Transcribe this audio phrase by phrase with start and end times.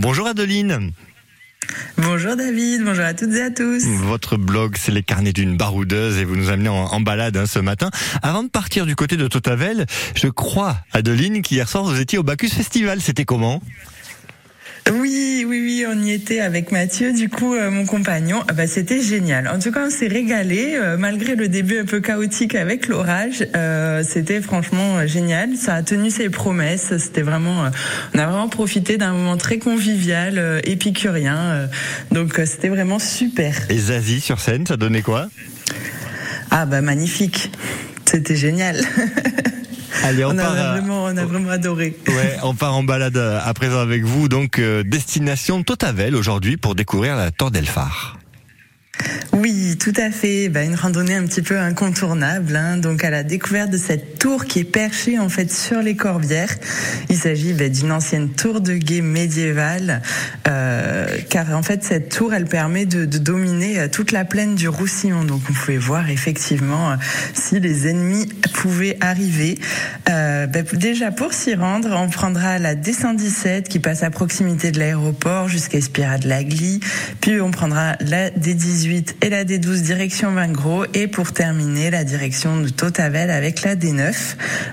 [0.00, 0.92] Bonjour Adeline.
[1.98, 3.84] Bonjour David, bonjour à toutes et à tous.
[3.84, 7.44] Votre blog, c'est les carnets d'une baroudeuse et vous nous amenez en, en balade hein,
[7.44, 7.90] ce matin.
[8.22, 9.84] Avant de partir du côté de Totavel,
[10.14, 13.02] je crois, Adeline, qu'hier soir vous étiez au Bacchus Festival.
[13.02, 13.62] C'était comment?
[14.88, 18.42] Oui, oui, oui, on y était avec Mathieu, du coup, euh, mon compagnon.
[18.48, 19.46] Ah bah, c'était génial.
[19.48, 23.46] En tout cas, on s'est régalé, euh, malgré le début un peu chaotique avec l'orage.
[23.54, 25.56] Euh, c'était franchement génial.
[25.56, 26.96] Ça a tenu ses promesses.
[26.98, 27.70] C'était vraiment,
[28.14, 31.68] on a vraiment profité d'un moment très convivial, épicurien.
[32.10, 33.54] donc, c'était vraiment super.
[33.68, 35.28] Et Zazie sur scène, ça donnait quoi?
[36.50, 37.52] Ah bah magnifique.
[38.06, 38.76] C'était génial.
[40.02, 41.96] Allez, on, on, part, a vraiment, on a vraiment adoré.
[42.06, 44.28] Ouais, on part en balade à présent avec vous.
[44.28, 48.19] Donc, euh, destination Totavel aujourd'hui pour découvrir la Tour d'Elphar.
[49.32, 50.48] Oui, tout à fait.
[50.48, 52.56] Bah, une randonnée un petit peu incontournable.
[52.56, 52.76] Hein.
[52.76, 56.54] Donc, à la découverte de cette tour qui est perchée en fait sur les Corbières.
[57.08, 60.02] Il s'agit bah, d'une ancienne tour de guet médiévale,
[60.48, 64.56] euh, car en fait cette tour, elle permet de, de, dominer euh, toute la plaine
[64.56, 65.24] du Roussillon.
[65.24, 66.96] Donc, on pouvait voir effectivement euh,
[67.32, 69.58] si les ennemis pouvaient arriver.
[70.06, 75.48] Bah, déjà, pour s'y rendre, on prendra la D117 qui passe à proximité de l'aéroport
[75.48, 76.80] jusqu'à Espirade Lagly.
[77.20, 82.60] Puis, on prendra la D18 et la D12 direction Vingros et pour terminer la direction
[82.60, 84.14] de Totavel avec la D9.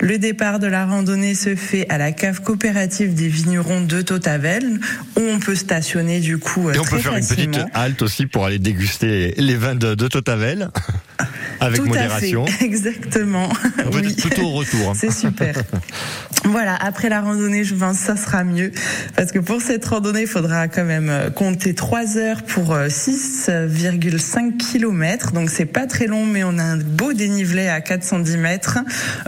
[0.00, 4.78] Le départ de la randonnée se fait à la cave coopérative des vignerons de Totavel
[5.16, 7.44] où on peut stationner du coup et on très peut faire facilement.
[7.44, 10.70] une petite halte aussi pour aller déguster les vins de, de Totavel
[11.64, 12.44] avec Tout modération.
[12.44, 13.48] à fait, exactement.
[13.92, 14.14] Oui.
[14.14, 14.90] plutôt au retour.
[14.90, 14.94] hein.
[14.96, 15.54] C'est super.
[16.44, 18.72] voilà, après la randonnée, je pense que ça sera mieux.
[19.16, 22.88] Parce que pour cette randonnée, il faudra quand même euh, compter 3 heures pour euh,
[22.88, 25.32] 6,5 km.
[25.32, 28.78] Donc c'est pas très long, mais on a un beau dénivelé à 410 mètres.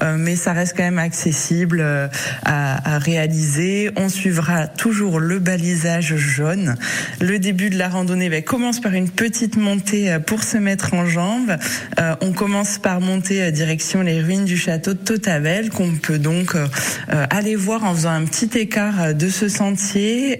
[0.02, 2.08] Euh, mais ça reste quand même accessible euh,
[2.44, 3.90] à, à réaliser.
[3.96, 6.76] On suivra toujours le balisage jaune.
[7.20, 10.94] Le début de la randonnée ben, commence par une petite montée euh, pour se mettre
[10.94, 11.56] en jambes.
[12.00, 16.18] Euh, on commence par monter euh, direction les ruines du château de Totavel qu'on peut
[16.18, 16.66] donc euh,
[17.12, 20.38] euh, aller voir en faisant un petit écart de ce sentier.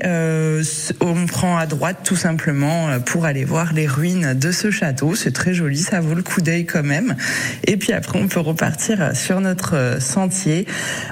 [1.01, 5.15] On prend à droite tout simplement pour aller voir les ruines de ce château.
[5.15, 7.17] C'est très joli, ça vaut le coup d'œil quand même.
[7.65, 10.67] Et puis après, on peut repartir sur notre sentier.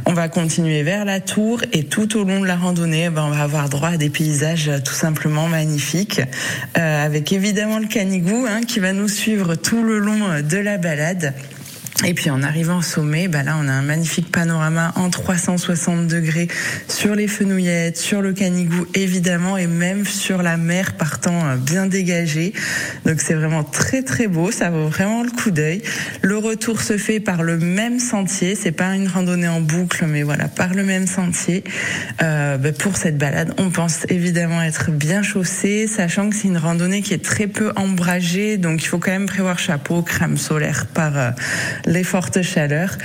[0.07, 3.31] On va continuer vers la tour et tout au long de la randonnée, ben, on
[3.31, 6.21] va avoir droit à des paysages tout simplement magnifiques,
[6.75, 10.79] avec évidemment le canigou hein, qui va nous suivre tout le long euh, de la
[10.79, 11.35] balade.
[12.03, 16.09] Et puis en arrivant au sommet, bah là on a un magnifique panorama en 360
[16.09, 16.49] degrés
[16.89, 21.87] sur les fenouillettes, sur le Canigou évidemment et même sur la mer partant euh, bien
[21.87, 22.53] dégagée.
[23.07, 25.83] Donc c'est vraiment très très beau, ça vaut vraiment le coup d'œil.
[26.21, 30.25] Le retour se fait par le même sentier, c'est pas une randonnée en boucle, mais
[30.25, 31.63] voilà par le même sentier.
[32.23, 36.59] Euh, bah, pour cette balade, on pense évidemment être bien chaussé, sachant que c'est une
[36.59, 40.87] randonnée qui est très peu ombragée, donc il faut quand même prévoir chapeau, crème solaire
[40.93, 41.31] par euh,
[41.87, 42.97] les fortes chaleurs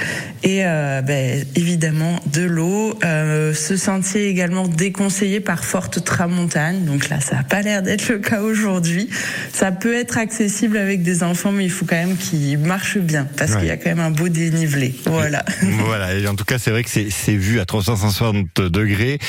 [0.44, 2.98] et euh, ben, évidemment de l'eau.
[3.04, 7.82] Euh, ce sentier est également déconseillé par forte tramontane, donc là ça n'a pas l'air
[7.84, 9.10] d'être le cas aujourd'hui.
[9.54, 13.28] Ça peut être accessible avec des enfants, mais il faut quand même qu'ils marchent bien
[13.38, 13.58] parce Ouais.
[13.60, 14.94] qu'il y a quand même un beau dénivelé.
[15.06, 15.44] Voilà.
[15.86, 19.20] voilà, et en tout cas, c'est vrai que ces, ces vues à 360 degrés,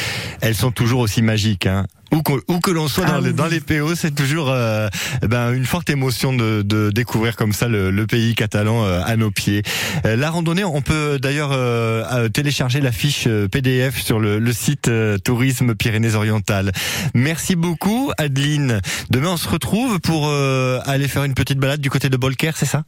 [0.41, 1.67] elles sont toujours aussi magiques.
[1.67, 1.87] Hein.
[2.13, 4.89] Où que, que l'on soit dans, Ah les, dans les PO, c'est toujours euh,
[5.23, 9.17] ben, une forte émotion de, de découvrir comme ça le, le pays catalan euh, à
[9.17, 9.63] nos pieds.
[10.05, 14.53] Euh, la randonnée, on peut d'ailleurs euh, télécharger la fiche euh, PDF sur le, le
[14.53, 16.73] site euh, Tourisme Pyrénées-Orientales.
[17.15, 18.81] Merci beaucoup, Adeline.
[19.11, 22.53] Demain, on se retrouve pour euh, aller faire une petite balade du côté de Bolker,
[22.57, 22.85] c'est ça?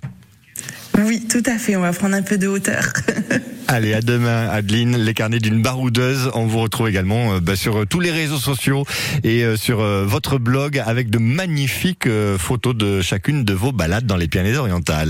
[0.98, 1.76] Oui, tout à fait.
[1.76, 2.84] On va prendre un peu de hauteur.
[3.72, 6.30] Allez, à demain, Adeline, les carnets d'une baroudeuse.
[6.34, 8.84] On vous retrouve également euh, bah, sur euh, tous les réseaux sociaux
[9.24, 12.06] et euh, sur votre blog avec de magnifiques
[12.36, 15.08] photos de chacune de vos balades dans les Pyrénées-Orientales.